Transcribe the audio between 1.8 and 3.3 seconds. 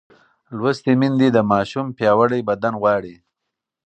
پیاوړی بدن غواړي.